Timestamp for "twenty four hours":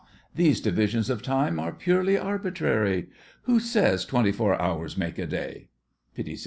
4.03-4.97